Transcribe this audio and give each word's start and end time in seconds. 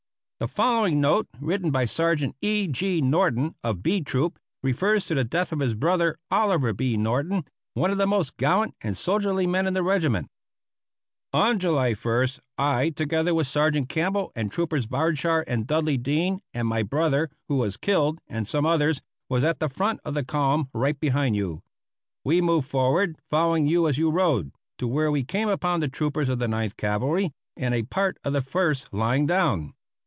The 0.39 0.47
following 0.47 0.99
note, 0.99 1.27
written 1.39 1.69
by 1.69 1.85
Sergeant 1.85 2.35
E. 2.41 2.65
G. 2.65 2.99
Norton, 2.99 3.53
of 3.63 3.83
B 3.83 4.01
Troop, 4.01 4.39
refers 4.63 5.05
to 5.05 5.13
the 5.13 5.23
death 5.23 5.51
of 5.51 5.59
his 5.59 5.75
brother, 5.75 6.17
Oliver 6.31 6.73
B. 6.73 6.97
Norton, 6.97 7.45
one 7.75 7.91
of 7.91 7.99
the 7.99 8.07
most 8.07 8.37
gallant 8.37 8.73
and 8.81 8.97
soldierly 8.97 9.45
men 9.45 9.67
in 9.67 9.75
the 9.75 9.83
regiment: 9.83 10.29
On 11.31 11.59
July 11.59 11.91
1st 11.91 12.39
I, 12.57 12.89
together 12.89 13.35
with 13.35 13.45
Sergeant 13.45 13.87
Campbell 13.89 14.31
and 14.35 14.51
Troopers 14.51 14.87
Bardshar 14.87 15.43
and 15.45 15.67
Dudley 15.67 15.99
Dean 15.99 16.41
and 16.55 16.67
my 16.67 16.81
brother 16.81 17.29
who 17.47 17.57
was 17.57 17.77
killed 17.77 18.17
and 18.27 18.47
some 18.47 18.65
others, 18.65 18.99
was 19.29 19.43
at 19.43 19.59
the 19.59 19.69
front 19.69 19.99
of 20.03 20.15
the 20.15 20.25
column 20.25 20.69
right 20.73 20.99
behind 20.99 21.35
you. 21.35 21.61
We 22.25 22.41
moved 22.41 22.67
forward, 22.67 23.15
following 23.29 23.67
you 23.67 23.87
as 23.87 23.99
you 23.99 24.09
rode, 24.09 24.51
to 24.79 24.87
where 24.87 25.11
we 25.11 25.23
came 25.23 25.49
upon 25.49 25.81
the 25.81 25.87
troopers 25.87 26.29
of 26.29 26.39
the 26.39 26.47
Ninth 26.47 26.77
Cavalry 26.77 27.31
and 27.55 27.75
a 27.75 27.83
part 27.83 28.17
of 28.23 28.33
the 28.33 28.41
First 28.41 28.91
lying 28.91 29.27
down. 29.27 29.75